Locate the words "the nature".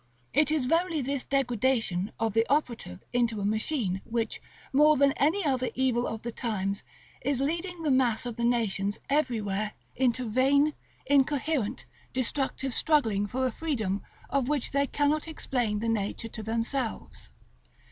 15.81-16.29